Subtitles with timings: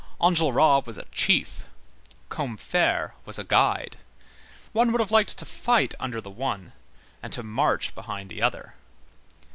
[0.19, 1.65] Enjolras was a chief,
[2.29, 3.97] Combeferre was a guide.
[4.73, 6.71] One would have liked to fight under the one
[7.21, 8.73] and to march behind the other.